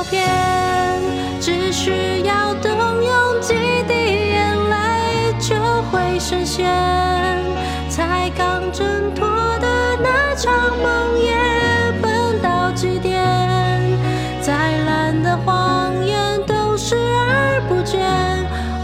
[0.00, 0.98] 照片，
[1.42, 2.72] 只需要动
[3.04, 3.52] 用几
[3.86, 5.54] 滴眼泪就
[5.90, 6.64] 会实现。
[7.90, 9.28] 才刚挣脱
[9.58, 13.20] 的那场梦也奔到极点，
[14.40, 18.00] 再烂的谎言都视而不见。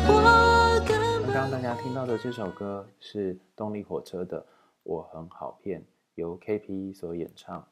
[0.06, 4.38] 我根本刚刚大家听到的这首歌是动力火车的
[4.82, 5.80] 《我很好骗》，
[6.16, 7.66] 由 KP 所演唱。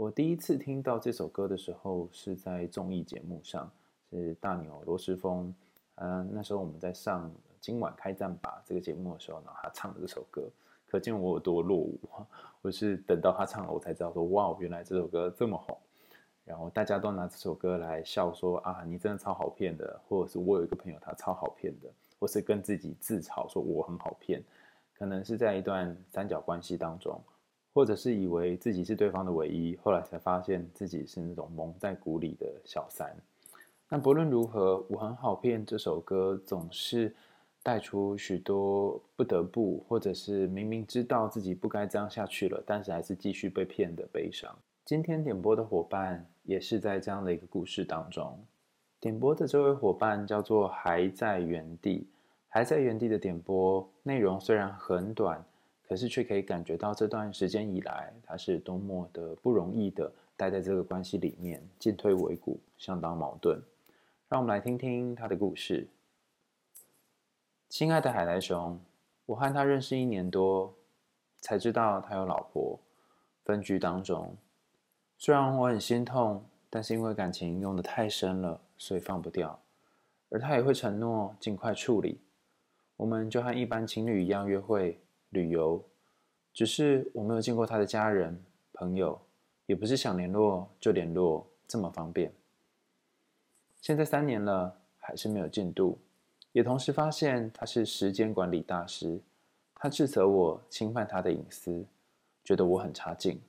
[0.00, 3.70] 我第一次听到这首歌的时候，是在综艺节目上，
[4.08, 5.54] 是大牛罗时丰。
[5.96, 7.28] 嗯，那时候我们在上
[7.60, 10.48] 《今晚开战吧》这个节目的时候呢，他唱的这首歌，
[10.86, 12.00] 可见我有多落伍。
[12.62, 15.76] 我是等到他唱了，我才知道说，哇，原来这首歌这么红。
[16.46, 24.42] 然后大家都拿这首歌来笑说啊，你真的超好骗的，或者是我有一个朋友他超好骗的，或是跟自己自嘲说我很好骗，
[24.94, 27.20] 可能是在一段三角关系当中。
[27.72, 33.14] 或者是以为自己是对方的唯一，后来才发现自己是那种蒙在鼓里的小三。
[33.88, 37.14] 但不论如何，《我很好骗》这首歌总是
[37.62, 44.56] 带出许多不得不，或者是明明知道自己不该这样下去了，但是还是继续被骗的悲伤。
[44.84, 48.38] 今天点播的伙伴也是在这样的一个故事当中。
[48.98, 52.08] 点播的这位伙伴叫做还在原地，
[52.48, 55.44] 还在原地的点播内容虽然很短。
[55.90, 63.60] 可是却可以感觉到这段时间以来，他是多么的不容易的待在这个关系里面，进退维谷，相当矛盾。
[64.28, 65.88] 让我们来听听他的故事。
[67.68, 68.80] 亲爱的海苔熊，
[69.26, 70.72] 我和他认识一年多，
[71.40, 72.78] 才知道他有老婆，
[73.44, 74.36] 分居当中。
[75.18, 79.60] 虽然我很心痛，但是因为感情用得太深了，所以放不掉。
[80.28, 82.20] 而他也会承诺尽快处理。
[82.96, 85.00] 我们就和一般情侣一样约会。
[85.30, 85.82] 旅游，
[86.52, 88.40] 只是我没有见过他的家人、
[88.72, 89.20] 朋友，
[89.66, 92.32] 也不是想联络就联络这么方便。
[93.80, 95.98] 现在三年了，还是没有进度，
[96.52, 99.20] 也同时发现他是时间管理大师。
[99.82, 101.86] 他斥责我侵犯他的隐私，
[102.44, 103.40] 觉得我很差劲。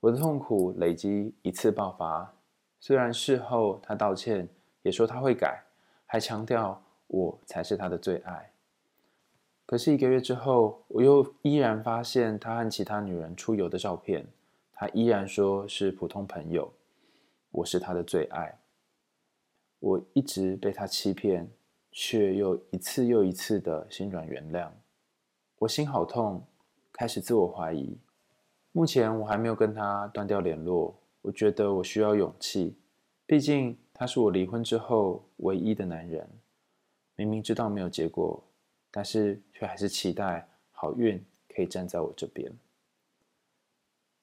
[0.00, 2.34] 我的痛苦累积一次爆发，
[2.80, 4.48] 虽然事后他道歉，
[4.82, 5.62] 也说他会改，
[6.06, 8.50] 还强调我才是他的最爱。
[9.66, 14.26] 可是一个月之后，我又依然发现他和其他女人出游的照片。
[14.72, 16.70] 他依然说是普通朋友，
[17.50, 18.58] 我是他的最爱。
[19.78, 21.48] 我一直被他欺骗，
[21.92, 24.68] 却又一次又一次的心软原谅。
[25.58, 26.44] 我心好痛，
[26.92, 27.96] 开始自我怀疑。
[28.72, 30.94] 目前我还没有跟他断掉联络。
[31.22, 32.76] 我觉得我需要勇气，
[33.24, 36.28] 毕竟他是我离婚之后唯一的男人。
[37.16, 38.42] 明明知道没有结果。
[38.96, 41.20] 但是却还是期待好运
[41.52, 42.48] 可以站在我这边。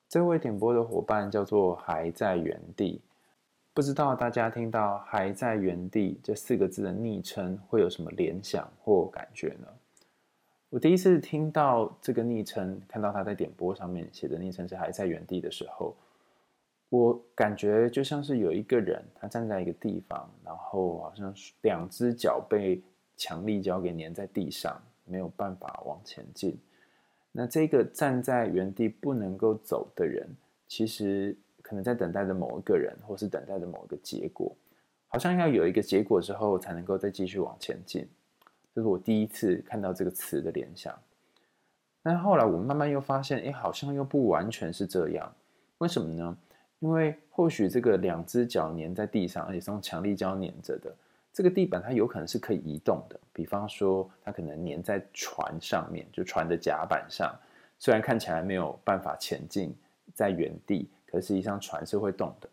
[0.08, 3.02] 这位点播的伙伴叫做还在原地，
[3.74, 9.68] 不知道大家听到“还在原地”这四个字的昵称会有什么联想或感觉呢？
[10.70, 15.94] 我第一次听到这个昵称，看到他在点播上面写的昵称是“还在原地”的时候，
[16.88, 22.82] 我感觉就像是有一个人他站在一个地方，然后好像两只脚被。
[23.22, 26.58] 强力胶给粘在地上，没有办法往前进。
[27.32, 30.28] 那这个站在原地不能够走的人，
[30.68, 34.52] 其实可能在等待着某一个人，或是等待着某一个结果，
[35.08, 38.10] 好像要有一个结果之后，才能够再继续往前进。
[38.74, 40.98] 这是我第一次看到这个词的联想。
[42.02, 45.32] 但后来我慢慢又发现，哎，好像又不完全是这样。
[45.78, 46.36] 为什么呢？
[46.80, 50.92] 因为或许这个两只脚粘在地上，而且是用强力胶粘着的。
[51.34, 57.34] 这个地板它有可能是可以移动的，比方说它可能粘在船上面，就船的甲板上，
[57.80, 59.74] 虽然看起来没有办法前进，
[60.14, 62.50] 在原地，可实际上船是会动的。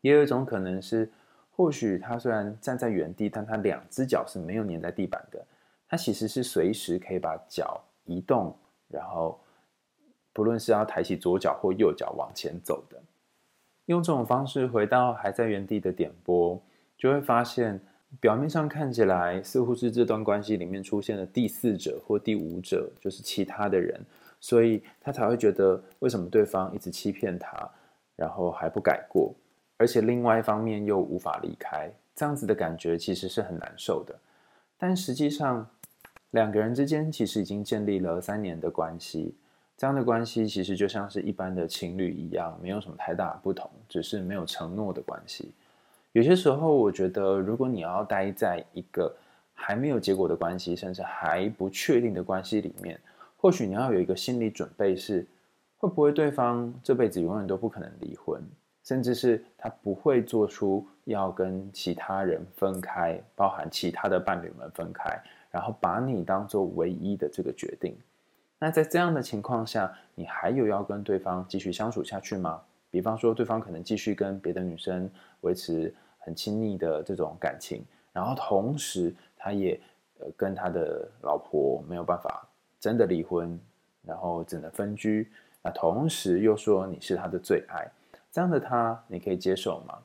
[0.00, 1.08] 也有一种可能是，
[1.50, 5.46] 或许它虽然站在原地，但它两只脚是没有粘在地板的，
[5.88, 8.56] 它其实是随时可以把脚移动，
[8.88, 9.38] 然后
[10.32, 13.00] 不论是要抬起左脚或右脚往前走的。
[13.86, 16.60] 用这种方式回到还在原地的点播。
[16.98, 17.80] 就会发现，
[18.20, 23.98] 表面上看起来似乎是这段关系里面出现了第四者或第五者，就是其他的人，
[24.40, 27.70] 所以他才会觉得为什么对方一直欺骗他，
[28.16, 29.32] 然后还不改过，
[29.76, 34.18] 而且另外一方面又无法离开，这样子的感觉其实是很难受的。
[34.76, 35.68] 但实际上，
[36.32, 39.36] 两个人之间其实已经建立了三年的关系，
[39.76, 45.52] 这样的关系其实就像是一般的情侣一样，没有什么太大不同，只是没有承诺的关系。
[46.12, 49.14] 有些时候，我觉得，如果你要待在一个
[49.52, 52.98] 还没有结果的关系，甚至还不确定的关系里面，
[53.36, 55.26] 或许你要有一个心理准备是，
[55.76, 58.42] 会不会对方这辈子永远都不可能离婚，
[58.84, 67.96] 甚至是他不会做出要跟其他人分开，包含其他的伴侣们分开，然后把你当做唯一的这个决定。
[68.58, 72.60] 那在这样的情况下，你还有要跟对方继续相处下去吗？
[72.98, 75.08] 比方说，对方可能继续跟别的女生
[75.42, 79.80] 维持很亲密的这种感情，然后同时他也
[80.18, 82.44] 呃跟他的老婆没有办法
[82.80, 83.56] 真的离婚，
[84.02, 85.30] 然后只能分居。
[85.62, 87.88] 那同时又说你是他的最爱，
[88.32, 89.96] 这样的他你可以接受吗？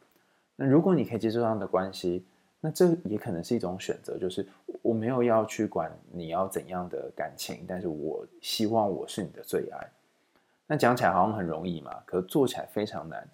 [0.56, 2.24] 那如果你可以接受这样的关系，
[2.60, 4.48] 那这也可能是一种选择，就是
[4.84, 9.90] 我没有要去管你要怎样的感情，但是我希望我是你的最爱。
[10.68, 13.28] 那讲起来好像很容易嘛，可做起来非常难。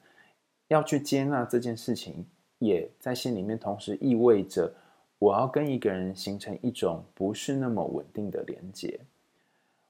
[0.67, 2.25] 要去接纳这件事情，
[2.59, 4.71] 也在心里面同时意味着
[5.17, 8.99] 我要跟一个人形成一种不是那么稳定的连接。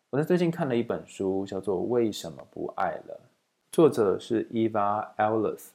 [0.09, 3.13] 我在最近看了一本书，叫做《为什么不爱了》，
[3.71, 5.67] 作者是 Eva Illes。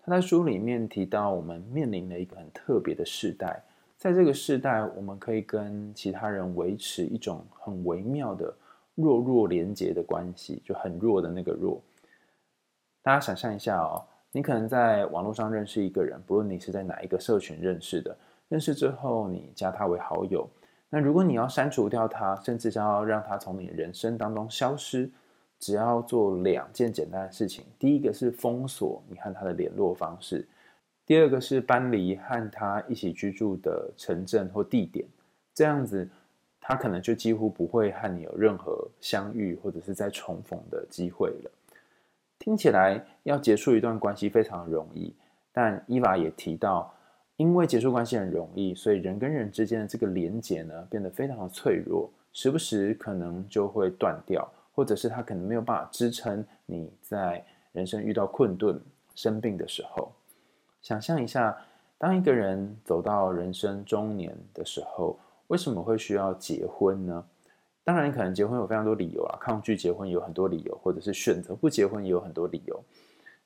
[0.00, 3.62] 他在书里面提到，我们面临了一个很特别的世代，
[3.96, 8.54] 在这个世代，我们可以跟其他人维持一种很微妙的
[9.00, 11.80] 弱弱连接的关系，就很弱的那个弱。
[13.00, 18.16] 大家想象一下哦，你可能在网络上认识一个人，不论你是在哪一个社群认识的，
[18.48, 20.48] 认识之后你加他为好友，
[20.90, 25.10] 那如果你要删除掉他，甚至要让他从你人生当中消失。
[25.60, 30.46] 只要做两件简单的事情，第一个是封锁你和他的联络方式，
[31.04, 35.04] 第二个是搬离和他一起居住的城镇或地点，
[35.52, 36.08] 这样子
[36.68, 41.50] 他可能就几乎不会和你有任何相遇或者是再重逢的机会了。
[42.38, 45.14] 听起来要结束一段关系非常容易，
[45.50, 46.94] 但伊娃也提到，
[47.38, 54.46] 因为结束关系很容易，所以人跟人之间的这个连结呢变得非常的脆弱，时不时可能就会断掉。
[54.74, 58.80] 或者是他可能没有办法支撑你在人生遇到困顿、
[59.16, 60.12] 生病的时候。
[60.82, 61.58] 想象一下，
[61.98, 65.18] 当一个人走到人生中年的时候，
[65.48, 67.22] 为什么会需要结婚呢？
[67.84, 72.80] 当然，可能结婚有非常多理由啊，抗拒结婚有很多理由，或者是选择不结婚也有很多理由。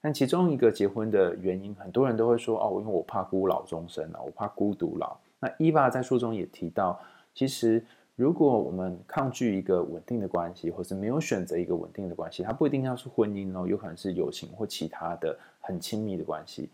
[0.01, 7.01] 但其中一个结婚的原因，很多人都会说：“哦，因为我怕孤老终生啊，我怕孤独老。”那伊娃在书中也提到，
[7.35, 7.85] 其实。
[8.15, 16.69] 如果我们抗拒一个稳定的关系，或是没有选择一个稳定的关系，它不一定要是婚姻哦，有可能是友情或其他的很亲密的关系，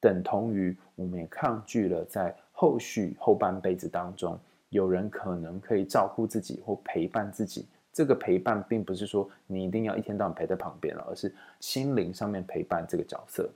[0.00, 4.38] 等同于我们也抗拒了在后续后半辈子当中，
[4.70, 7.66] 有人可能可以照顾自己或陪伴自己。
[7.92, 13.48] 这个陪伴并不是说你一定要一天到晚陪在旁边了，而是心灵上面陪伴这个角色。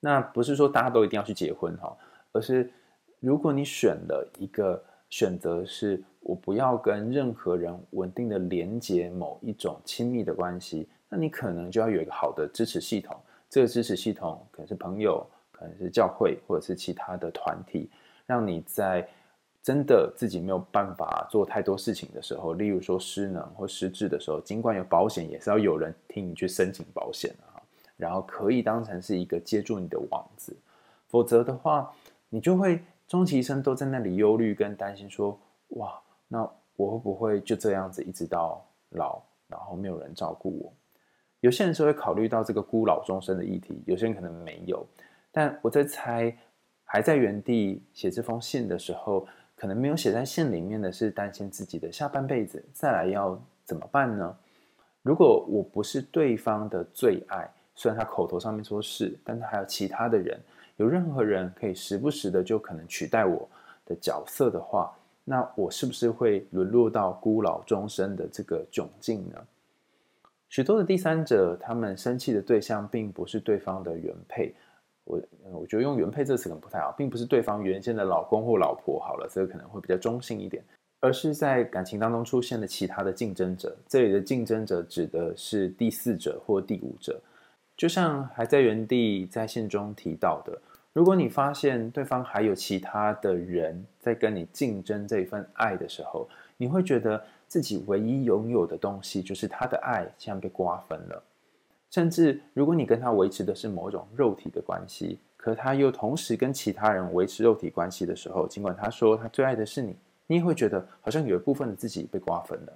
[0.00, 1.96] 那不是说大家都一定要去结婚哈，
[2.32, 2.70] 而是
[3.20, 4.82] 如果你选了一个。
[5.10, 13.16] 选择是我不要跟任何人稳定的连接某一种亲密的关系，那你可能就要有一个好的支持系统。
[13.48, 17.88] 这个支持系统可能是朋友，可能是教会，或者是其他的团体，
[18.26, 19.08] 让你在
[19.68, 27.60] 真的自己没有办法做太多事情的时候，例如说失能或失智的时候，尽管有保险，也是要有人替你去申请保险啊，
[27.98, 30.56] 然后可以当成是一个接住你的网子，
[31.08, 31.92] 否则的话，
[32.30, 32.80] 你就会。
[33.06, 35.40] 终其一生都在那里忧虑跟担心，说
[35.80, 35.98] ：“哇，
[36.28, 40.70] 那我会不会就这样子一直到老，然后没有人照顾我？”
[41.40, 44.86] 有些人是会考虑到这个孤老终生的议题，有些人可能没有。
[45.32, 46.36] 但我在猜，
[46.84, 49.26] 还在原地写这封信的时候，
[49.58, 54.36] 可能没有写在信里面的是担心自己的下半辈子再来要怎么办呢？
[55.02, 60.38] 如果我不是对方的最爱，虽然他口头上面说是，但他还有其他的人。
[60.76, 63.48] 有任何人可以时不时的就可能取代我
[63.84, 69.38] 的角色的话，那我是不是会沦落到孤老终生的这个窘境呢？
[70.48, 74.54] 许多的第三者，他们生气的对象并不是对方的原配，
[75.08, 75.20] 我
[75.60, 80.62] 我觉得用原配这个词可能不太好，并不是对方原先的老公或老婆好了，这个可能会比较中性一点，
[81.00, 83.74] 而是在感情当中出现了其他的竞争者。
[83.88, 87.18] 这里的竞争者指的是第四者或第五者。
[87.76, 90.60] 就像还在原地在信中提到的，
[90.92, 101.22] 如果你发现对方还有其他的人在跟你竞争这一份爱的时候，你会觉得自己唯一拥有的东西就是他的爱，像被瓜分了。
[101.90, 112.72] 甚至如果你跟他维持的是某种肉体的关系，可他又同时跟其他人维持肉体关系的时候，尽管他说他最爱的是你，你也会觉得好像有一部分的自己被瓜分了。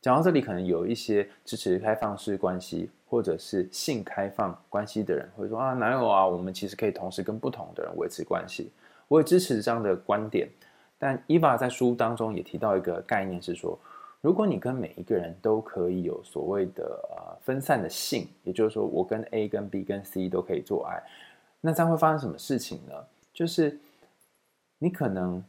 [0.00, 6.24] 讲到这里，可能有一些支持开放式关系或者是性开放关系的人会说啊，哪有啊？
[6.26, 8.70] 我们其实可以同时跟不同的人维持关系。
[9.08, 10.48] 我也支持这样的观点，
[10.96, 13.78] 但伊娃在书当中也提到一个概念，是说，
[14.22, 21.00] 如果你跟每一个人都可以有所谓的呃分散的性，也就是说，我跟 A、跟 B、跟 C 都可以做爱，
[21.60, 22.94] 那这样会发生什么事情呢？
[23.32, 23.78] 就是
[24.78, 25.44] 你可能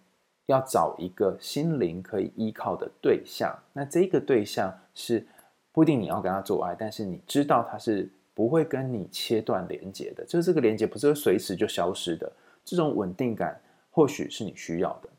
[0.45, 5.25] 要找一个心灵可以依靠的对象，那这个对象是
[5.71, 12.31] 不一定你要跟他做爱，但是你知道他是不会跟你切断连接的，就是这个连接不是会随时就消失的，
[12.63, 13.59] 这种稳定感
[13.89, 15.09] 或许是你需要的，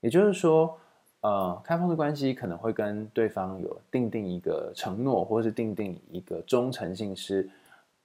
[0.00, 0.78] 也就是说。
[1.26, 7.48] 呃，开放的关系可能会跟对方有订定一个承诺，或是订定一个忠诚性是，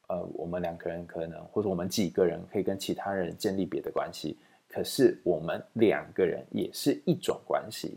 [0.07, 7.95] 呃，我们两个人可能或者我们几个人可以跟其他人建立别的关系，可是我们两个人也是一种关系。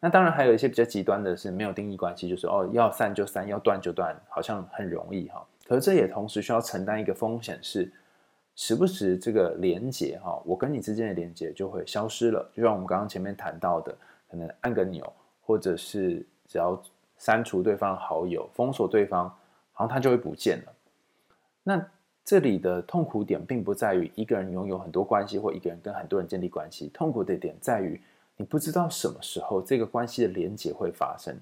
[0.00, 5.46] 那当然还有一些比较极端的是没有定义关系，就是哦，要散就散，要断就断，好像很容易哈。
[5.66, 7.92] 可是这也同时需要承担一个风险，是
[8.54, 13.94] 时不时这个连接哈，我跟你之间的连接就会消失了，就像我们刚刚前面谈到的。
[14.32, 15.12] 可能按个钮，
[15.42, 16.82] 或者是只要
[17.18, 19.28] 删除对方好友、封锁对方，
[19.72, 20.72] 好像他就会不见了。
[21.62, 21.86] 那
[22.24, 26.88] 这里的痛苦点并不在于一个人拥有很多关系，或一个人跟很多人建立关系。
[26.94, 28.00] 痛苦的点在于
[28.38, 31.38] 你不知道什么时候这个关系的连结会发生。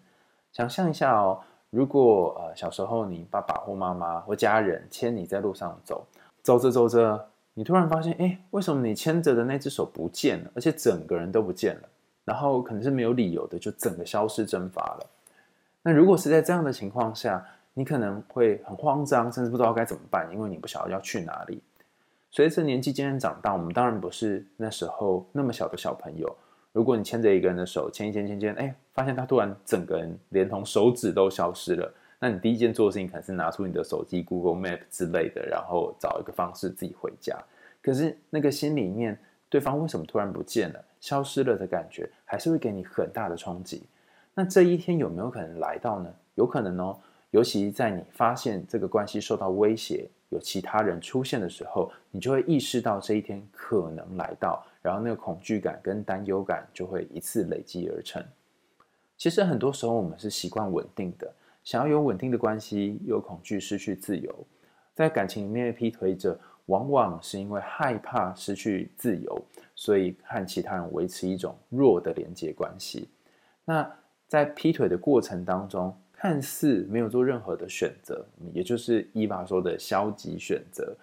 [0.53, 6.05] 想象一下哦，如果呃小时候你爸爸或妈妈或家人牵你在路上走，
[6.43, 11.89] 走着走着，你突然发现，哎，为什么你牵着的那只手不见了，而且整个人都不见了？
[12.25, 15.07] 然后可能是没有理由的，就整个消失蒸发了。
[15.83, 21.63] 那如果是在这样的情况下，你可能会很慌张，甚至不知道该怎么办，因为你不晓得要去哪里。
[22.31, 26.37] 随着年纪渐渐长大，我们当然不是那时候那么小的小朋友。
[26.73, 37.37] 如果你牵着一个人的手，牵一牵牵牵，哎，发现他突然整个人连同手指都消失了，那你第一件做的事情可能是拿出你的手机、Google Map 之类的，然后找一个方式自己回家。
[37.83, 40.85] 可是那个心里面，对方为什么突然不见了？
[41.01, 43.83] 消失了的感觉，还是会给你很大的冲击。
[44.35, 46.15] 那这一天有没有可能来到呢？
[46.37, 46.97] 有可能哦，
[47.31, 58.25] 尤其在你发现这个关系受到威胁，有其他人出现的时候，你就会意识到这一天可能来到，然后那个恐惧感跟担忧感就会一次累积而成。
[59.17, 61.33] 其实很多时候我们是习惯稳定的，
[61.65, 64.47] 想要有稳定的关系，又恐惧失去自由，
[64.95, 66.39] 在感情里面劈腿者。
[66.67, 69.45] 往往是因为害怕失去自由，
[69.81, 73.09] 所以和其他人维持一种弱的连接关系。
[73.65, 73.91] 那
[74.29, 78.23] 在劈腿的过程当中，看似没有做任何的选择，
[78.53, 80.95] 也就是伊娃说的消极选择。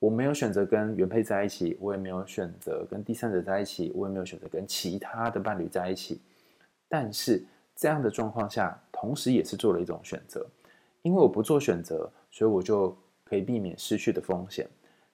[0.00, 6.20] 我没有选择跟原配在一起，我也没有选择跟第三者在一起，我也没有选择跟其他的伴侣在一起。
[6.88, 7.46] 但是
[7.76, 10.44] 这样的状况下，同时也是做了一种选择，
[11.02, 14.68] 因为我不做选择，所以我就可以避免失去的风险。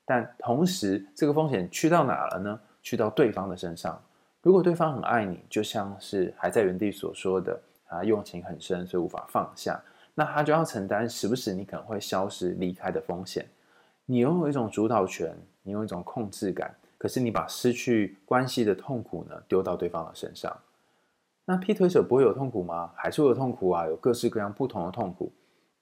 [0.07, 2.61] 但同时，这个风险去到哪了呢？
[2.85, 4.01] 去到对方的身上。
[4.43, 9.83] 如果对方很爱你，就像是还在原地所说的，啊，用情很深，所以无法放下，
[10.15, 13.49] 那他就要承担时不时你可能会消失离开的风险。
[14.05, 20.55] 你拥有一种主导权，你有一种控制感，可是你把失去关系的痛苦呢丢到对方的身上。
[21.47, 22.93] 那劈腿者不会有痛苦吗？
[22.95, 25.33] 还是会有痛苦啊，有各式各样不同的痛苦，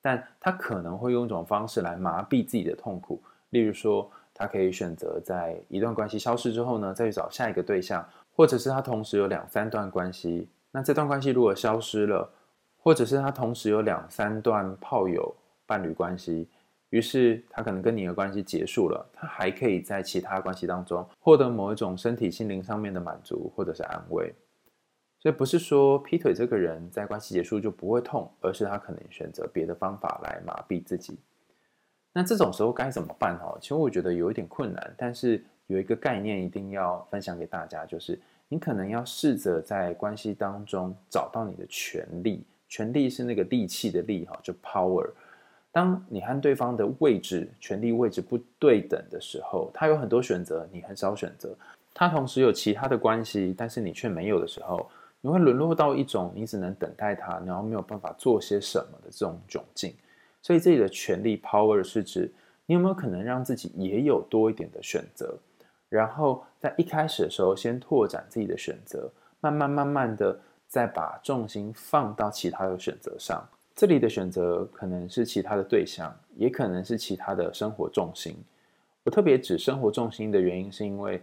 [0.00, 3.20] 但他可能会用一种方式来麻痹自己的痛苦。
[3.50, 10.48] 例如说，他可以选择在一段关系消失之后呢，再去找下一个对象，或者是他同时有两三段关系。
[10.70, 12.30] 那这段关系如果消失了，
[12.78, 15.34] 或者是他同时有两三段炮友
[15.66, 16.48] 伴侣关系，
[16.90, 24.34] 于是他可能跟你的关系结束了，他还可以在其他关系当中获得某一种身体、心灵上面的满足或者是安慰。
[25.20, 31.16] 所以不是说劈腿这个人在关系结束就不会痛，而是他可能选择别的方法来麻痹自己。
[32.12, 33.38] 那这种时候该怎么办？
[33.38, 45.08] 哈，其实我觉得有一点困难，但是有一个概念一定要分享给大家，就是你可能要试着在关系当中找到你的权利，权利是那个力气的力，哈，就 power。
[45.70, 51.48] 当你和对方的位置、权力位置不对等的时候，他有很多选择，你很少选择；
[51.94, 54.86] 他同时有其他的关系，但是你却没有的时候，
[55.22, 59.94] 你会沦落到一种你只能等待他，然后没有办法做些什么的这种窘境。
[60.42, 62.30] 所以这里的权力 power 是指
[62.66, 65.38] 你有没有可能让自己也有多一点的选择，
[65.88, 73.46] 然后在一开始的时候先拓展自己的选择，慢慢慢慢的再把重心放到其他的选择上。
[73.74, 78.36] 这里的选择可能是其他的对象，也可能是其他的生活重心。
[79.04, 81.22] 我特别指生活重心的原因，是因为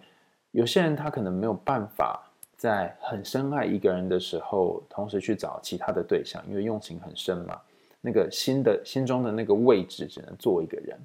[0.52, 2.22] 有些人他可能没有办法
[2.58, 7.60] 在很深爱一个人的时候，同时去找其他的对象，因为用情很深嘛。
[8.02, 10.98] 那个心的心中的那个位置只能做一个人，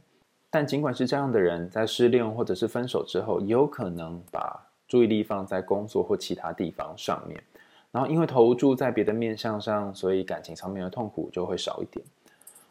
[0.51, 7.43] 但尽管是这样的人，在失恋或者是分手之后，有可能把注意力放在工作或其他地方上面。
[7.91, 12.05] 然后因为投注在别的面向上，所以感情上面的痛苦就会少一点。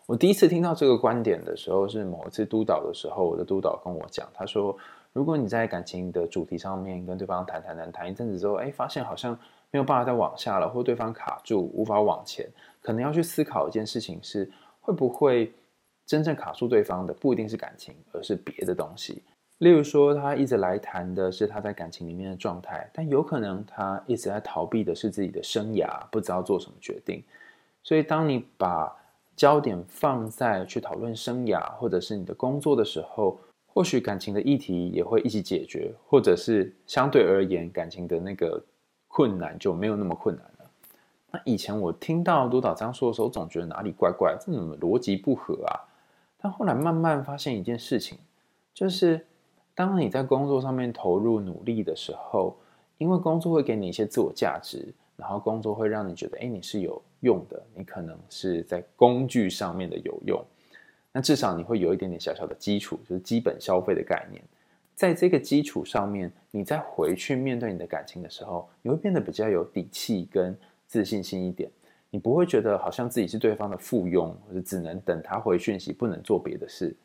[0.05, 4.77] 我第一次听到这个观点的时候，是某一次督导的时候，我的督导跟我讲，他说，
[5.13, 9.37] 如果你在感情的主题上面跟对方谈谈谈谈一阵子之后，哎，发现好像
[9.73, 12.47] 没有办法再往下了，或对方卡住无法往前，
[12.79, 14.47] 可能要去思考一件事情是，
[14.79, 15.51] 会不会
[16.05, 19.23] 真正卡住对方的不一定是感情，而是别的东西。
[19.57, 27.23] 例如说，他一直来谈的是他在感情里面的状态，但有可能他一直在逃避的是自己的生涯，不知道做什么决定。
[27.81, 28.95] 所以，当你把
[29.35, 38.61] 焦点放在去讨论生涯或者是你的工作的时候，或许感情的议题也会一起解决，或者是相对而言，感情的那个
[39.13, 40.71] 困难就没有那么困难了。
[41.29, 45.71] 那以前我听到督导这样说的时候，总觉得哪里怪怪，这怎么逻辑不合啊？
[46.41, 48.17] 但后来慢慢发现一件事情，
[48.73, 49.25] 就是。
[49.75, 52.55] 当你在工作上面投入努力的时候，
[52.99, 60.39] 因为工作会给你一些自我价值，然后工作会让你觉得，哎，你是有用的，你可能是在工具上面的有用，
[61.11, 64.43] 那至少你会有一点点小小的基础，就是基本消费的概念。
[64.95, 70.57] 在这个基础上面，你再回去面对你的感情的时候，你会变得比较有底气跟
[70.87, 71.69] 自信心一点，
[72.09, 76.95] 你不会觉得好像自己是对方的附庸，或者只能等他回讯息，不能做别的事。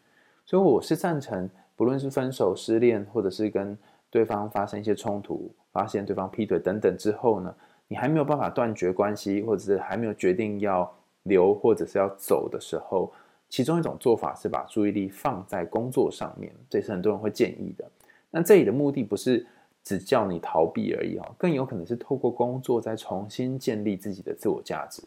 [0.44, 1.48] 所以我是赞成。
[1.76, 3.78] 不论是分手、失恋，或者是跟
[4.10, 7.54] 对方发生一些冲突，发现对方劈腿等等之后呢，
[7.86, 10.92] 你还没有办法断绝关系，或者是还没有决定要
[11.22, 13.12] 留或者是要走的时候，
[13.48, 17.84] 其中一种做法是把注意力放在工作上面，这是很多人会建议的。
[18.30, 19.46] 那这里的目的不是
[19.82, 25.02] 只叫你逃避而已哦，更有可能是透过工作再重新建立自己的自我价值。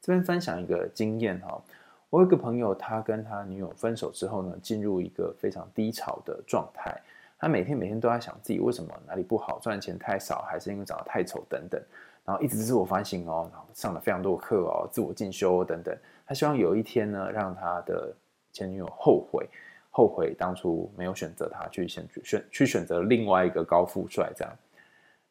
[0.00, 1.62] 这边分享一个经验哈。
[2.10, 7.00] 我有一个朋友，他跟他女友分手之后呢，进入一个非常低潮的状态。
[7.38, 11.80] 他每天每天都在想自己为什么哪里不好，赚钱太少，还是因为长得太丑等等，
[12.24, 15.96] 然后一直自我反省哦，然后上了非常多课哦，自我进修等等。
[16.28, 18.14] 他希望有一天呢，让他的
[18.52, 19.48] 前女友后悔，
[19.90, 24.54] 后悔当初没有选择他，去选选去选择另外一个高富帅这样。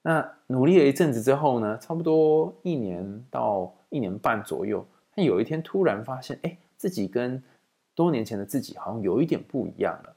[0.02, 6.58] 那努力了一阵子之后呢，差不多一年到一年半左右，他有一天突然发现，哎。
[6.80, 7.42] 自己跟
[7.96, 10.16] 多年前的自己好像有一点不一样了，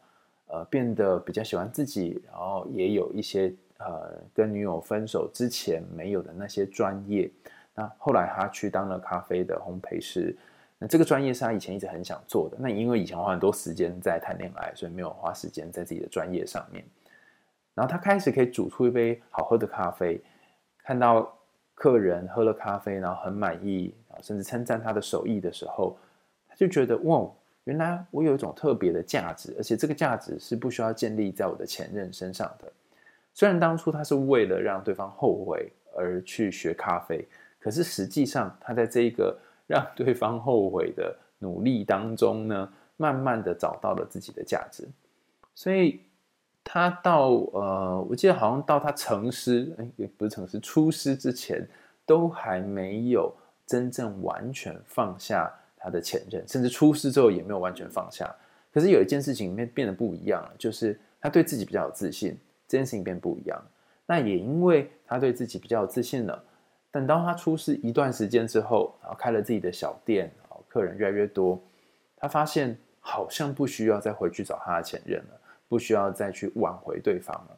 [0.49, 7.31] 呃，变得比较喜欢自己，然后也有一些呃跟女友分手之前没有的那些专业。
[7.75, 10.37] 那后来他去当了咖啡的烘焙师，
[10.81, 12.57] 那这个专业是他以前一直很想做的。
[12.59, 16.83] 那因为以前花很多时间在谈恋爱，所以没有花时间在自己的专业上面。
[17.75, 20.19] 然后他开始可以煮出一杯好喝的咖啡，
[20.83, 21.33] 看到
[21.75, 25.99] 客人喝了咖啡，然后很满意，甚至称赞他的手艺的时候。
[26.49, 27.31] 他就觉得哇，
[27.65, 32.73] 原来我有一种特别的价值，而且这个价值是不需要建立在我的前任身上的。
[33.35, 37.27] 虽然当初他是为了让对方后悔而去学咖啡，
[37.59, 39.39] 可是实际上他在这一个
[39.71, 44.89] 让对方后悔的努力当中呢，慢慢的找到了自己的价值。
[45.55, 46.01] 所以
[46.65, 51.67] 他到呃，我记得好像到他成师，哎，也不是成师，出师之前，
[52.05, 53.33] 都还没有
[53.67, 55.51] 真正完全放下。
[55.83, 58.31] 他的前任，甚至出师之后也没有完全放下。
[58.71, 62.37] 可是有一件事情变变得不一样了，就是他对自己比较有自信，
[62.69, 63.59] 这件事情变不一样。
[64.05, 66.45] 那也因为他对自己比较有自信了，
[66.91, 70.31] 等到他出事一段时间之后，然后开了自己的小店，
[70.69, 71.61] 客人越来越多，
[72.17, 77.57] 他发现好像不需要再回去找他的前任了，不需要再去挽回对方了。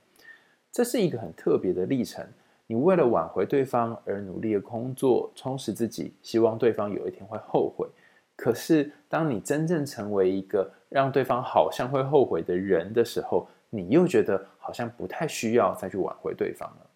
[0.70, 2.26] 这是一个很特别的历程。
[2.66, 7.86] 你为了挽回对方而努力的工作，充实自己，希望对方有一天会后悔。
[8.34, 16.86] 可是，当你真正成为一个让对方好像会后悔的人的时候，你又觉得好像不太需要再去挽回对方了。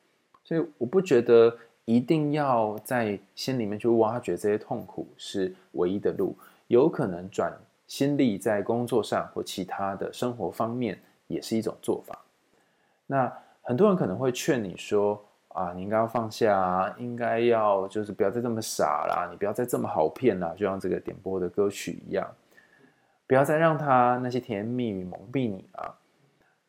[0.43, 1.55] 所以，我不觉得
[1.87, 6.37] 一定要在心里面去挖掘这些痛苦是唯一的路。
[6.67, 7.53] 有可能转
[7.87, 12.19] 心力在工作上或其他的生活方面，也是一种做法。
[13.07, 22.29] 那很多人可能会劝你说，啊，你应该要放下啊，应该要就是不要再这么傻啦，你不要再这么好骗啦，就像这个点播的歌曲一样，
[23.29, 25.95] 不要再让他那些甜言蜜语蒙蔽你啊。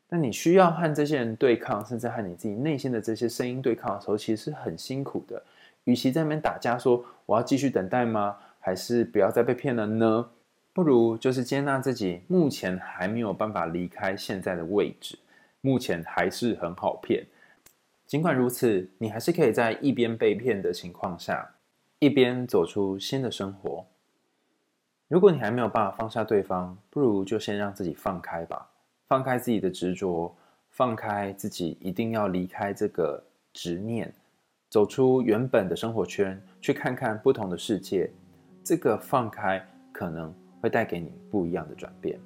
[0.10, 5.42] 那你需要和这些人对抗，甚至和你自己内心的这些声音对抗的时候，其实是很辛苦的。
[5.84, 8.38] 与其在那边打架说我要继续等待吗？
[8.60, 10.30] 还是不要再被骗了呢？
[10.74, 15.18] 不如就是接纳自己目前还没有办法离开现在的位置，
[15.62, 17.26] 目前还是很好骗。
[18.06, 21.50] 尽管如此，你还是可以在一边被骗的情况下，
[22.00, 23.86] 一边走出新的生活。
[25.08, 28.70] 如果你还没有办法放下对方，不如就先让自己放开吧，
[29.08, 30.36] 放开自己的执着，
[30.70, 34.14] 放开自己一定要离开这个执念，
[34.70, 38.12] 走出原本的生活圈，去看看不同的世界。
[38.64, 42.20] 这个放开可能会带给你不一样的转变。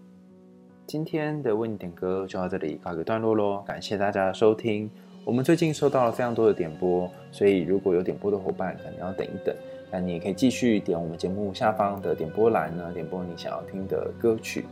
[0.88, 4.90] 今天的为你点歌就到这里告一个段落喽，感谢大家的收听。
[5.24, 9.56] 我们最近收到了非常多的点播，所以如果有点播的伙伴，可能要等一等。
[9.92, 14.66] 那你也可以继续点我们节目下方的点播栏呢，点播你想要听的歌曲。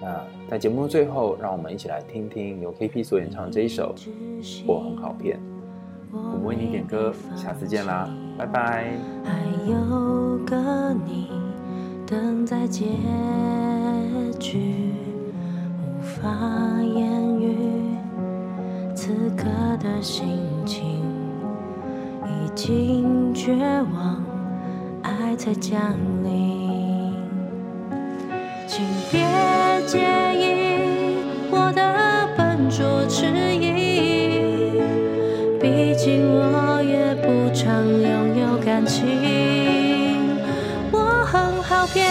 [0.00, 3.94] 那在节目的最后，让我们一起来听听由 KP 所演唱的这一首
[4.66, 5.36] 《我很好骗》。
[6.10, 8.08] 我们为你点歌，下次见啦，
[8.38, 8.92] 拜拜。
[9.24, 11.28] 还有个你
[12.06, 12.86] 等在结
[14.38, 14.94] 局，
[15.76, 16.30] 无法
[16.82, 17.56] 言语，
[18.94, 19.44] 此刻
[19.78, 21.02] 的心情
[22.24, 23.54] 已经绝
[23.92, 24.24] 望，
[25.02, 25.78] 爱才降
[26.24, 27.12] 临，
[28.66, 29.20] 请别
[29.88, 29.96] 介
[30.34, 31.16] 意
[31.50, 33.24] 我的笨拙迟
[33.56, 34.82] 疑，
[35.58, 39.06] 毕竟我也不常拥有感情，
[40.92, 42.04] 我很好骗，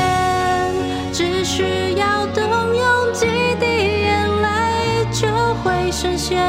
[1.14, 2.44] 只需要动
[2.76, 3.28] 用几
[3.60, 3.66] 滴
[4.02, 5.28] 眼泪就
[5.64, 6.42] 会实现，